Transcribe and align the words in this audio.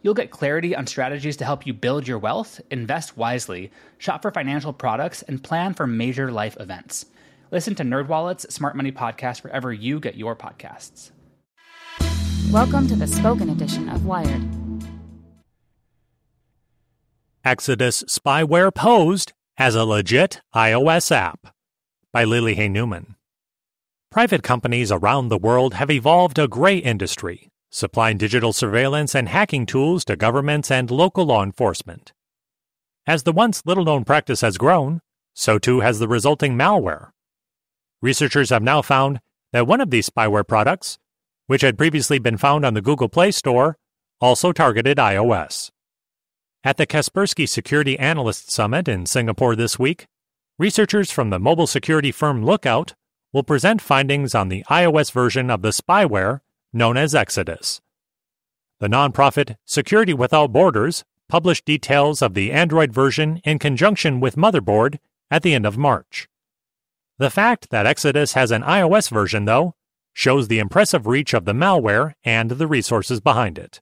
You'll 0.00 0.14
get 0.14 0.30
clarity 0.30 0.76
on 0.76 0.86
strategies 0.86 1.36
to 1.38 1.44
help 1.44 1.66
you 1.66 1.72
build 1.74 2.06
your 2.06 2.18
wealth, 2.18 2.60
invest 2.70 3.16
wisely, 3.16 3.72
shop 3.98 4.22
for 4.22 4.30
financial 4.30 4.72
products, 4.72 5.22
and 5.22 5.42
plan 5.42 5.74
for 5.74 5.88
major 5.88 6.30
life 6.30 6.56
events. 6.60 7.06
Listen 7.50 7.74
to 7.74 7.82
NerdWallet's 7.82 8.54
Smart 8.54 8.76
Money 8.76 8.92
Podcast 8.92 9.42
wherever 9.42 9.72
you 9.72 9.98
get 9.98 10.14
your 10.14 10.36
podcasts. 10.36 11.10
Welcome 12.52 12.86
to 12.86 12.94
the 12.94 13.08
spoken 13.08 13.50
edition 13.50 13.88
of 13.88 14.06
Wired. 14.06 14.44
Exodus 17.44 18.04
spyware 18.04 18.72
posed 18.72 19.32
as 19.56 19.74
a 19.74 19.84
legit 19.84 20.40
iOS 20.54 21.10
app 21.10 21.54
by 22.12 22.22
Lily 22.22 22.54
Hay 22.54 22.68
Newman. 22.68 23.16
Private 24.12 24.44
companies 24.44 24.92
around 24.92 25.28
the 25.28 25.38
world 25.38 25.74
have 25.74 25.90
evolved 25.90 26.38
a 26.38 26.46
gray 26.46 26.76
industry, 26.76 27.50
supplying 27.70 28.16
digital 28.16 28.52
surveillance 28.52 29.14
and 29.14 29.28
hacking 29.28 29.66
tools 29.66 30.04
to 30.04 30.16
governments 30.16 30.70
and 30.70 30.90
local 30.90 31.26
law 31.26 31.42
enforcement. 31.42 32.12
As 33.06 33.22
the 33.22 33.32
once 33.32 33.62
little 33.64 33.84
known 33.84 34.04
practice 34.04 34.40
has 34.40 34.58
grown, 34.58 35.00
so 35.34 35.58
too 35.58 35.80
has 35.80 35.98
the 35.98 36.08
resulting 36.08 36.56
malware. 36.56 37.10
Researchers 38.02 38.50
have 38.50 38.62
now 38.62 38.82
found 38.82 39.20
that 39.52 39.66
one 39.66 39.80
of 39.80 39.90
these 39.90 40.08
spyware 40.08 40.46
products, 40.46 40.98
which 41.46 41.62
had 41.62 41.78
previously 41.78 42.18
been 42.18 42.36
found 42.36 42.64
on 42.64 42.74
the 42.74 42.82
Google 42.82 43.08
Play 43.08 43.30
Store, 43.30 43.78
also 44.20 44.52
targeted 44.52 44.98
iOS. 44.98 45.70
At 46.64 46.76
the 46.76 46.86
Kaspersky 46.86 47.48
Security 47.48 47.98
Analyst 47.98 48.50
Summit 48.50 48.88
in 48.88 49.06
Singapore 49.06 49.56
this 49.56 49.78
week, 49.78 50.06
researchers 50.58 51.10
from 51.10 51.30
the 51.30 51.38
mobile 51.38 51.66
security 51.66 52.12
firm 52.12 52.44
Lookout 52.44 52.94
will 53.32 53.42
present 53.42 53.80
findings 53.80 54.34
on 54.34 54.48
the 54.48 54.64
iOS 54.68 55.12
version 55.12 55.50
of 55.50 55.62
the 55.62 55.70
spyware 55.70 56.40
known 56.72 56.96
as 56.96 57.14
Exodus. 57.14 57.80
The 58.80 58.88
nonprofit 58.88 59.56
Security 59.64 60.14
Without 60.14 60.52
Borders 60.52 61.04
published 61.28 61.64
details 61.64 62.22
of 62.22 62.34
the 62.34 62.52
Android 62.52 62.92
version 62.92 63.40
in 63.44 63.58
conjunction 63.58 64.20
with 64.20 64.36
Motherboard 64.36 64.98
at 65.30 65.42
the 65.42 65.54
end 65.54 65.66
of 65.66 65.76
March. 65.76 66.28
The 67.18 67.30
fact 67.30 67.70
that 67.70 67.86
Exodus 67.86 68.32
has 68.34 68.50
an 68.50 68.62
iOS 68.62 69.10
version, 69.10 69.44
though, 69.44 69.74
shows 70.12 70.48
the 70.48 70.58
impressive 70.58 71.06
reach 71.06 71.34
of 71.34 71.44
the 71.44 71.52
malware 71.52 72.14
and 72.24 72.50
the 72.52 72.66
resources 72.66 73.20
behind 73.20 73.58
it. 73.58 73.80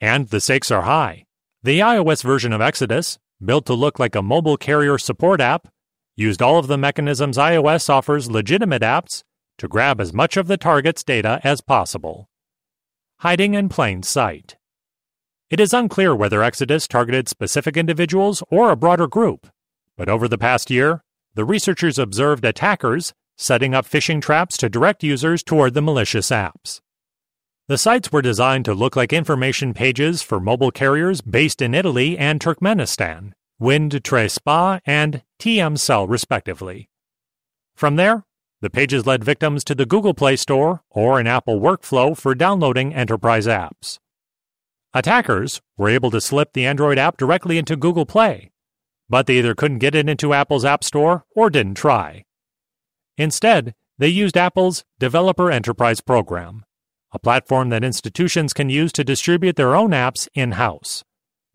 And 0.00 0.28
the 0.28 0.40
stakes 0.40 0.70
are 0.70 0.82
high. 0.82 1.26
The 1.62 1.80
iOS 1.80 2.22
version 2.22 2.52
of 2.52 2.60
Exodus, 2.60 3.18
built 3.44 3.66
to 3.66 3.74
look 3.74 3.98
like 3.98 4.14
a 4.14 4.22
mobile 4.22 4.56
carrier 4.56 4.98
support 4.98 5.40
app, 5.40 5.68
used 6.16 6.40
all 6.40 6.58
of 6.58 6.68
the 6.68 6.78
mechanisms 6.78 7.36
iOS 7.36 7.90
offers 7.90 8.30
legitimate 8.30 8.82
apps 8.82 9.24
to 9.58 9.68
grab 9.68 10.00
as 10.00 10.12
much 10.12 10.36
of 10.36 10.46
the 10.46 10.56
target's 10.56 11.02
data 11.02 11.40
as 11.44 11.60
possible. 11.60 12.28
Hiding 13.18 13.54
in 13.54 13.68
plain 13.68 14.02
sight. 14.02 14.56
It 15.48 15.60
is 15.60 15.72
unclear 15.72 16.14
whether 16.14 16.42
Exodus 16.42 16.88
targeted 16.88 17.28
specific 17.28 17.76
individuals 17.76 18.42
or 18.50 18.70
a 18.70 18.76
broader 18.76 19.06
group, 19.06 19.46
but 19.96 20.08
over 20.08 20.28
the 20.28 20.38
past 20.38 20.70
year, 20.70 21.02
the 21.34 21.44
researchers 21.44 21.98
observed 21.98 22.44
attackers 22.44 23.14
setting 23.36 23.74
up 23.74 23.86
phishing 23.86 24.20
traps 24.20 24.56
to 24.56 24.68
direct 24.68 25.02
users 25.02 25.42
toward 25.42 25.74
the 25.74 25.82
malicious 25.82 26.30
apps. 26.30 26.80
The 27.68 27.78
sites 27.78 28.12
were 28.12 28.22
designed 28.22 28.64
to 28.66 28.74
look 28.74 28.96
like 28.96 29.12
information 29.12 29.74
pages 29.74 30.22
for 30.22 30.38
mobile 30.38 30.70
carriers 30.70 31.20
based 31.20 31.60
in 31.60 31.74
Italy 31.74 32.16
and 32.16 32.40
Turkmenistan, 32.40 33.32
Wind 33.58 34.04
Tre 34.04 34.28
Spa 34.28 34.80
and 34.86 35.22
TM 35.40 35.78
Cell, 35.78 36.06
respectively. 36.06 36.88
From 37.74 37.96
there, 37.96 38.24
the 38.60 38.70
pages 38.70 39.06
led 39.06 39.22
victims 39.22 39.62
to 39.64 39.74
the 39.74 39.86
Google 39.86 40.14
Play 40.14 40.36
Store 40.36 40.82
or 40.90 41.20
an 41.20 41.26
Apple 41.26 41.60
workflow 41.60 42.16
for 42.16 42.34
downloading 42.34 42.94
enterprise 42.94 43.46
apps. 43.46 43.98
Attackers 44.94 45.60
were 45.76 45.90
able 45.90 46.10
to 46.10 46.20
slip 46.20 46.52
the 46.52 46.64
Android 46.64 46.98
app 46.98 47.16
directly 47.18 47.58
into 47.58 47.76
Google 47.76 48.06
Play, 48.06 48.50
but 49.08 49.26
they 49.26 49.38
either 49.38 49.54
couldn't 49.54 49.78
get 49.78 49.94
it 49.94 50.08
into 50.08 50.32
Apple's 50.32 50.64
App 50.64 50.82
Store 50.82 51.24
or 51.34 51.50
didn't 51.50 51.74
try. 51.74 52.24
Instead, 53.18 53.74
they 53.98 54.08
used 54.08 54.36
Apple's 54.36 54.84
Developer 54.98 55.50
Enterprise 55.50 56.00
Program, 56.00 56.64
a 57.12 57.18
platform 57.18 57.68
that 57.70 57.84
institutions 57.84 58.52
can 58.52 58.68
use 58.68 58.92
to 58.92 59.04
distribute 59.04 59.56
their 59.56 59.74
own 59.74 59.90
apps 59.90 60.28
in 60.34 60.52
house, 60.52 61.04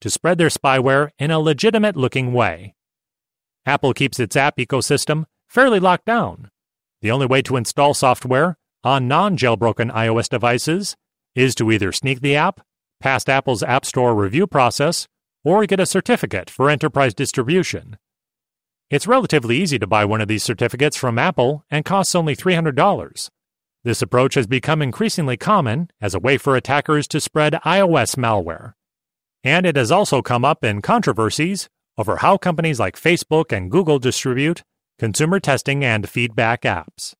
to 0.00 0.10
spread 0.10 0.38
their 0.38 0.48
spyware 0.48 1.10
in 1.18 1.30
a 1.30 1.38
legitimate 1.38 1.96
looking 1.96 2.32
way. 2.32 2.74
Apple 3.64 3.92
keeps 3.92 4.20
its 4.20 4.36
app 4.36 4.56
ecosystem 4.58 5.24
fairly 5.48 5.80
locked 5.80 6.04
down. 6.06 6.50
The 7.06 7.12
only 7.12 7.26
way 7.26 7.40
to 7.42 7.54
install 7.54 7.94
software 7.94 8.58
on 8.82 9.06
non 9.06 9.36
jailbroken 9.36 9.92
iOS 9.92 10.28
devices 10.28 10.96
is 11.36 11.54
to 11.54 11.70
either 11.70 11.92
sneak 11.92 12.20
the 12.20 12.34
app, 12.34 12.62
past 12.98 13.28
Apple's 13.28 13.62
App 13.62 13.86
Store 13.86 14.12
review 14.12 14.48
process, 14.48 15.06
or 15.44 15.64
get 15.66 15.78
a 15.78 15.86
certificate 15.86 16.50
for 16.50 16.68
enterprise 16.68 17.14
distribution. 17.14 17.96
It's 18.90 19.06
relatively 19.06 19.56
easy 19.56 19.78
to 19.78 19.86
buy 19.86 20.04
one 20.04 20.20
of 20.20 20.26
these 20.26 20.42
certificates 20.42 20.96
from 20.96 21.16
Apple 21.16 21.64
and 21.70 21.84
costs 21.84 22.16
only 22.16 22.34
$300. 22.34 23.30
This 23.84 24.02
approach 24.02 24.34
has 24.34 24.48
become 24.48 24.82
increasingly 24.82 25.36
common 25.36 25.90
as 26.00 26.12
a 26.12 26.18
way 26.18 26.36
for 26.36 26.56
attackers 26.56 27.06
to 27.06 27.20
spread 27.20 27.52
iOS 27.64 28.16
malware. 28.16 28.72
And 29.44 29.64
it 29.64 29.76
has 29.76 29.92
also 29.92 30.22
come 30.22 30.44
up 30.44 30.64
in 30.64 30.82
controversies 30.82 31.68
over 31.96 32.16
how 32.16 32.36
companies 32.36 32.80
like 32.80 33.00
Facebook 33.00 33.56
and 33.56 33.70
Google 33.70 34.00
distribute 34.00 34.64
consumer 34.98 35.40
testing 35.40 35.84
and 35.84 36.08
feedback 36.08 36.62
apps. 36.62 37.14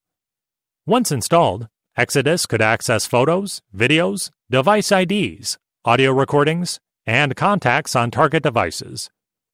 Once 0.87 1.11
installed, 1.13 1.69
Exodus 1.97 2.47
could 2.47 2.63
access 2.63 3.07
photos, 3.07 3.63
videos, 3.75 4.31
device 4.51 4.93
IDs, 4.93 5.59
audio 5.85 6.13
recordings, 6.13 6.79
and 7.07 7.37
contacts 7.37 7.97
on 7.97 8.11
target 8.11 8.43
devices 8.43 9.11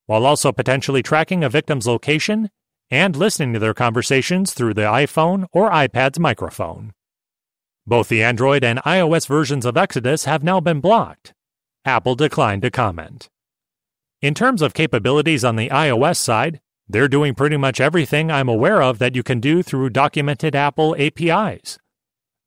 while 0.06 0.26
also 0.26 0.52
potentially 0.52 1.02
tracking 1.02 1.44
a 1.44 1.48
victim's 1.48 1.86
location 1.86 2.50
and 2.90 3.16
listening 3.16 3.52
to 3.52 3.58
their 3.58 3.74
conversations 3.74 4.52
through 4.52 4.74
the 4.74 4.82
iPhone 4.82 5.46
or 5.52 5.70
iPad's 5.70 6.18
microphone. 6.18 6.92
Both 7.86 8.08
the 8.08 8.22
Android 8.22 8.62
and 8.62 8.78
iOS 8.80 9.26
versions 9.26 9.64
of 9.64 9.76
Exodus 9.76 10.24
have 10.24 10.42
now 10.42 10.60
been 10.60 10.80
blocked. 10.80 11.32
Apple 11.84 12.14
declined 12.14 12.62
to 12.62 12.70
comment. 12.70 13.28
In 14.20 14.34
terms 14.34 14.62
of 14.62 14.74
capabilities 14.74 15.44
on 15.44 15.56
the 15.56 15.68
iOS 15.70 16.16
side, 16.16 16.60
they're 16.88 17.08
doing 17.08 17.34
pretty 17.34 17.56
much 17.56 17.80
everything 17.80 18.30
I'm 18.30 18.48
aware 18.48 18.82
of 18.82 18.98
that 18.98 19.14
you 19.14 19.22
can 19.22 19.40
do 19.40 19.62
through 19.62 19.90
documented 19.90 20.54
Apple 20.54 20.94
APIs. 20.98 21.78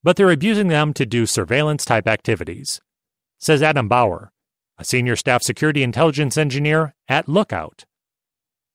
But 0.03 0.17
they're 0.17 0.31
abusing 0.31 0.67
them 0.67 0.93
to 0.93 1.05
do 1.05 1.25
surveillance 1.25 1.85
type 1.85 2.07
activities, 2.07 2.81
says 3.39 3.63
Adam 3.63 3.87
Bauer, 3.87 4.31
a 4.77 4.85
senior 4.85 5.15
staff 5.15 5.41
security 5.41 5.81
intelligence 5.83 6.37
engineer 6.37 6.93
at 7.07 7.27
Lookout. 7.27 7.85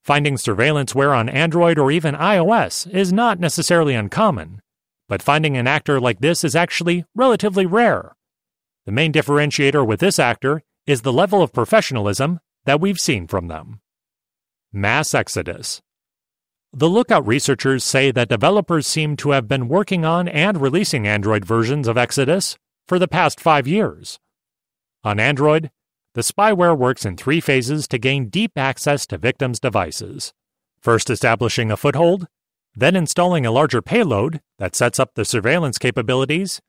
Finding 0.02 0.36
surveillanceware 0.36 1.16
on 1.16 1.28
Android 1.28 1.78
or 1.78 1.90
even 1.90 2.14
iOS 2.14 2.90
is 2.92 3.12
not 3.12 3.38
necessarily 3.38 3.94
uncommon, 3.94 4.62
but 5.08 5.22
finding 5.22 5.56
an 5.56 5.66
actor 5.66 6.00
like 6.00 6.20
this 6.20 6.42
is 6.42 6.56
actually 6.56 7.04
relatively 7.14 7.66
rare. 7.66 8.16
The 8.86 8.92
main 8.92 9.12
differentiator 9.12 9.86
with 9.86 10.00
this 10.00 10.18
actor 10.18 10.62
is 10.86 11.02
the 11.02 11.12
level 11.12 11.42
of 11.42 11.52
professionalism 11.52 12.40
that 12.64 12.80
we've 12.80 12.98
seen 12.98 13.26
from 13.26 13.48
them. 13.48 13.80
Mass 14.72 15.14
Exodus. 15.14 15.82
the 16.72 16.88
Lookout 16.88 17.26
researchers 17.26 17.82
say 17.82 18.12
that 18.12 18.28
developers 18.28 18.86
seem 18.86 19.16
to 19.16 19.30
have 19.30 19.48
been 19.48 19.66
working 19.66 20.04
on 20.04 20.28
and 20.28 20.60
releasing 20.60 21.08
Android 21.08 21.44
versions 21.44 21.88
of 21.88 21.98
Exodus 21.98 22.56
for 22.86 22.96
the 22.96 23.08
past 23.08 23.40
five 23.40 23.66
years. 23.66 24.20
On 25.02 25.18
Android, 25.18 25.72
the 26.14 26.20
spyware 26.20 26.78
works 26.78 27.04
in 27.04 27.16
three 27.16 27.40
phases 27.40 27.88
to 27.88 27.98
gain 27.98 28.28
deep 28.28 28.52
access 28.54 29.08
to 29.08 29.18
victims' 29.18 29.58
devices. 29.58 30.32
First, 30.80 31.10
establishing 31.10 31.72
a 31.72 31.76
foothold, 31.76 32.28
then 32.76 32.94
installing 32.94 33.44
a 33.44 33.50
larger 33.50 33.82
payload 33.82 34.40
that 34.58 34.76
sets 34.76 35.00
up 35.00 35.14
the 35.14 35.24
surveillance 35.24 35.78
capabilities, 35.78 36.60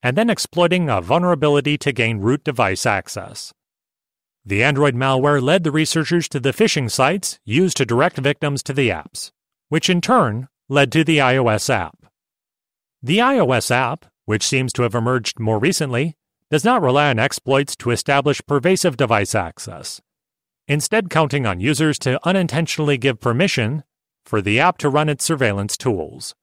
and 0.00 0.16
then 0.16 0.30
exploiting 0.30 0.88
a 0.88 1.00
vulnerability 1.00 1.76
to 1.78 1.90
gain 1.90 2.18
root 2.18 2.44
device 2.44 2.86
access. 2.86 3.52
The 4.48 4.64
Android 4.64 4.94
malware 4.94 5.42
led 5.42 5.62
the 5.62 5.70
researchers 5.70 6.28
to 6.30 6.40
the 6.40 6.52
phishing 6.52 6.90
sites 6.90 7.38
used 7.44 7.76
to 7.76 7.84
direct 7.84 8.16
victims 8.16 8.62
to 8.62 8.72
the 8.72 8.88
apps 8.88 9.30
which 9.68 9.90
in 9.90 10.00
turn 10.00 10.48
led 10.68 10.90
to 10.92 11.04
the 11.04 11.18
iOS 11.18 11.70
app. 11.70 12.06
The 13.02 13.18
iOS 13.18 13.70
app, 13.70 14.06
which 14.24 14.46
seems 14.46 14.72
to 14.74 14.82
have 14.82 14.94
emerged 14.94 15.38
more 15.38 15.58
recently, 15.58 16.16
does 16.50 16.64
not 16.64 16.82
rely 16.82 17.10
on 17.10 17.18
exploits 17.18 17.76
to 17.76 17.90
establish 17.90 18.40
pervasive 18.46 18.96
device 18.96 19.34
access, 19.34 20.00
instead, 20.66 21.10
counting 21.10 21.46
on 21.46 21.60
users 21.60 21.98
to 22.00 22.18
unintentionally 22.26 22.96
give 22.96 23.20
permission 23.20 23.84
for 24.24 24.40
the 24.40 24.58
app 24.58 24.78
to 24.78 24.88
run 24.88 25.08
its 25.08 25.24
surveillance 25.24 25.76
tools. 25.76 26.34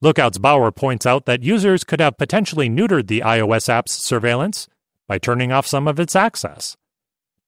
Lookout's 0.00 0.38
Bauer 0.38 0.72
points 0.72 1.06
out 1.06 1.26
that 1.26 1.44
users 1.44 1.84
could 1.84 2.00
have 2.00 2.18
potentially 2.18 2.68
neutered 2.68 3.06
the 3.06 3.20
iOS 3.20 3.68
app's 3.68 3.92
surveillance 3.92 4.68
by 5.06 5.18
turning 5.18 5.52
off 5.52 5.66
some 5.66 5.86
of 5.86 6.00
its 6.00 6.16
access. 6.16 6.76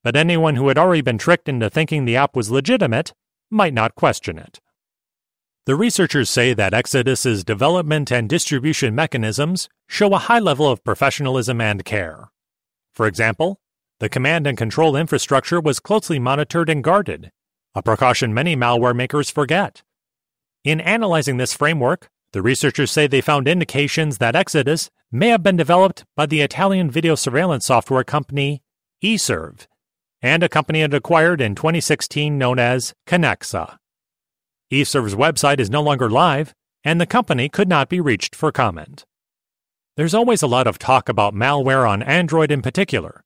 But 0.05 0.17
anyone 0.17 0.57
who 0.57 0.69
had 0.69 0.77
already 0.77 1.01
been 1.01 1.17
tricked 1.17 1.49
into 1.49 1.71
thinking 1.71 2.05
the 2.05 2.17
app 2.17 2.37
was 2.37 2.51
legitimate 2.51 3.15
might 3.51 3.73
not 3.73 3.95
question 3.95 4.39
it. 4.39 4.61
The 5.65 5.75
researchers 5.75 6.29
say 6.29 6.53
that 6.53 6.75
Exodus's 6.75 7.43
development 7.43 8.13
and 8.13 8.29
distribution 8.29 8.95
mechanisms 8.95 9.71
show 9.89 10.13
a 10.13 10.19
high 10.19 10.41
level 10.41 10.69
of 10.71 10.85
professionalism 10.85 11.59
and 11.59 11.87
care. 11.87 12.29
For 12.93 13.07
example, 13.07 13.61
the 13.99 14.11
command 14.11 14.47
and 14.47 14.59
control 14.59 14.95
infrastructure 14.95 15.59
was 15.59 15.81
closely 15.81 16.19
monitored 16.19 16.69
and 16.69 16.85
guarded, 16.85 17.31
a 17.75 17.83
precaution 17.83 18.35
many 18.35 18.55
malware 18.55 18.95
makers 18.95 19.31
forget. 19.31 19.83
In 20.65 20.83
analyzing 20.83 21.39
this 21.39 21.55
framework, 21.55 22.11
the 22.33 22.43
researchers 22.43 22.91
say 22.91 23.07
they 23.07 23.23
found 23.23 23.49
indications 23.49 24.19
that 24.19 24.37
Exodus 24.37 24.91
may 25.11 25.29
have 25.29 25.43
been 25.43 25.57
developed 25.57 26.05
by 26.15 26.27
the 26.27 26.43
Italian 26.43 26.91
video 26.91 27.15
surveillance 27.15 27.65
software 27.65 28.05
company 28.05 28.63
eSurv 29.03 29.67
and 30.25 30.43
a 30.43 30.49
company 30.49 30.81
it 30.81 30.95
acquired 30.95 31.43
in 31.43 31.55
2016 31.55 32.39
known 32.39 32.59
as 32.59 32.95
Connexxa 33.07 33.77
eSurv's 34.73 35.15
website 35.15 35.61
is 35.61 35.69
no 35.69 35.83
longer 35.83 36.09
live, 36.09 36.55
and 36.83 36.99
the 36.99 37.07
company 37.07 37.51
could 37.51 37.69
not 37.69 37.91
be 37.91 38.01
reached 38.01 38.35
for 38.35 38.51
comment. 38.51 39.05
There's 39.99 40.15
always 40.15 40.43
a 40.43 40.47
lot 40.47 40.67
of 40.67 40.79
talk 40.79 41.11
about 41.11 41.35
malware 41.35 41.87
on 41.87 42.03
Android 42.03 42.51
in 42.51 42.63
particular, 42.63 43.23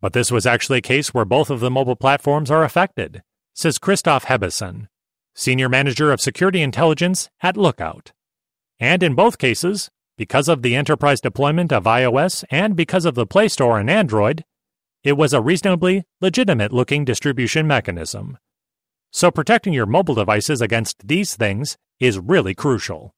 but 0.00 0.12
this 0.12 0.32
was 0.32 0.44
actually 0.44 0.78
a 0.78 0.82
case 0.82 1.14
where 1.14 1.24
both 1.24 1.50
of 1.50 1.60
the 1.60 1.70
mobile 1.70 1.94
platforms 1.94 2.50
are 2.50 2.64
affected, 2.64 3.22
says 3.54 3.78
Christoph 3.78 4.24
Hebeisen, 4.24 4.88
Senior 5.36 5.68
Manager 5.68 6.10
of 6.10 6.20
Security 6.20 6.62
Intelligence 6.62 7.30
at 7.40 7.56
Lookout. 7.56 8.10
And 8.80 9.04
in 9.04 9.14
both 9.14 9.38
cases, 9.38 9.88
because 10.18 10.48
of 10.48 10.62
the 10.62 10.74
enterprise 10.74 11.20
deployment 11.20 11.72
of 11.72 11.84
iOS 11.84 12.44
and 12.50 12.74
because 12.74 13.04
of 13.04 13.14
the 13.14 13.24
Play 13.24 13.46
Store 13.46 13.78
on 13.78 13.88
Android, 13.88 14.44
it 15.02 15.16
was 15.16 15.32
a 15.32 15.40
reasonably 15.40 16.04
legitimate 16.20 16.72
looking 16.72 17.04
distribution 17.04 17.66
mechanism. 17.66 18.36
So 19.10 19.30
protecting 19.30 19.72
your 19.72 19.86
mobile 19.86 20.14
devices 20.14 20.60
against 20.60 21.08
these 21.08 21.34
things 21.34 21.76
is 21.98 22.18
really 22.18 22.54
crucial. 22.54 23.14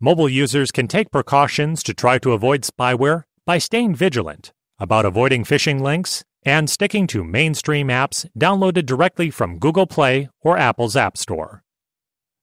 Mobile 0.00 0.28
users 0.28 0.72
can 0.72 0.88
take 0.88 1.10
precautions 1.10 1.82
to 1.82 1.94
try 1.94 2.18
to 2.18 2.32
avoid 2.32 2.62
spyware 2.62 3.24
by 3.46 3.58
staying 3.58 3.94
vigilant 3.94 4.52
about 4.78 5.06
avoiding 5.06 5.44
phishing 5.44 5.80
links 5.80 6.24
and 6.44 6.68
sticking 6.68 7.06
to 7.06 7.24
mainstream 7.24 7.88
apps 7.88 8.26
downloaded 8.38 8.86
directly 8.86 9.30
from 9.30 9.58
Google 9.58 9.86
Play 9.86 10.28
or 10.40 10.58
Apple's 10.58 10.96
App 10.96 11.16
Store. 11.16 11.62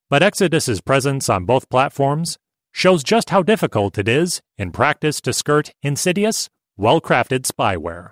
But 0.10 0.24
Exodus's 0.24 0.82
presence 0.82 1.30
on 1.30 1.46
both 1.46 1.70
platforms 1.70 2.38
shows 2.72 3.04
just 3.04 3.30
how 3.30 3.44
difficult 3.44 3.98
it 3.98 4.08
is 4.08 4.42
in 4.58 4.72
practice 4.72 5.22
to 5.22 5.34
skirt 5.34 5.72
insidious, 5.84 6.50
well 6.76 7.00
crafted 7.00 7.42
spyware. 7.42 8.12